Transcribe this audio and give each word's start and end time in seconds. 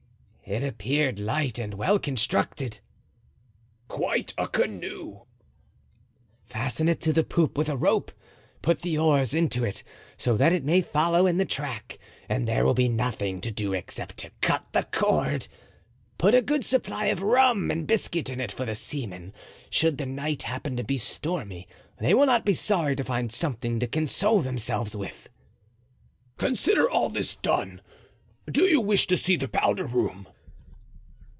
"It 0.43 0.65
appeared 0.65 1.17
light 1.17 1.57
and 1.57 1.75
well 1.75 1.97
constructed." 1.97 2.79
"Quite 3.87 4.33
a 4.37 4.49
canoe." 4.49 5.21
"Fasten 6.43 6.89
it 6.89 6.99
to 7.03 7.13
the 7.13 7.23
poop 7.23 7.57
with 7.57 7.69
a 7.69 7.77
rope; 7.77 8.11
put 8.61 8.79
the 8.81 8.97
oars 8.97 9.33
into 9.33 9.63
it, 9.63 9.81
so 10.17 10.35
that 10.35 10.51
it 10.51 10.65
may 10.65 10.81
follow 10.81 11.25
in 11.25 11.37
the 11.37 11.45
track 11.45 11.99
and 12.27 12.45
there 12.45 12.65
will 12.65 12.73
be 12.73 12.89
nothing 12.89 13.39
to 13.39 13.49
do 13.49 13.71
except 13.71 14.17
to 14.17 14.31
cut 14.41 14.65
the 14.73 14.83
cord. 14.83 15.47
Put 16.17 16.35
a 16.35 16.41
good 16.41 16.65
supply 16.65 17.05
of 17.05 17.21
rum 17.21 17.71
and 17.71 17.87
biscuit 17.87 18.29
in 18.29 18.41
it 18.41 18.51
for 18.51 18.65
the 18.65 18.75
seamen; 18.75 19.31
should 19.69 19.97
the 19.97 20.05
night 20.05 20.43
happen 20.43 20.75
to 20.75 20.83
be 20.83 20.97
stormy 20.97 21.65
they 21.97 22.13
will 22.13 22.25
not 22.25 22.43
be 22.43 22.55
sorry 22.55 22.97
to 22.97 23.05
find 23.05 23.31
something 23.31 23.79
to 23.79 23.87
console 23.87 24.41
themselves 24.41 24.97
with." 24.97 25.29
"Consider 26.35 26.89
all 26.89 27.07
this 27.07 27.35
done. 27.35 27.79
Do 28.51 28.63
you 28.65 28.81
wish 28.81 29.07
to 29.07 29.15
see 29.15 29.37
the 29.37 29.47
powder 29.47 29.85
room?" 29.85 30.27